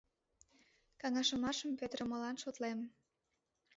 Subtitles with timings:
[1.01, 2.79] —Каҥашымашым петырымылан шотлем.